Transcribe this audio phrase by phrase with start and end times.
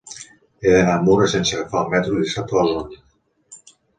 [0.63, 3.73] He d'anar a Mura sense agafar el metro dissabte a les onze.